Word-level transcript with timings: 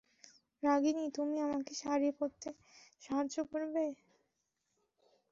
রাগিনী, 0.63 1.05
তুমি 1.17 1.35
আমাকে 1.47 1.73
শাড়ি 1.81 2.09
পরতে 2.17 2.49
সাহায্য 3.01 3.35
করবে? 3.51 3.85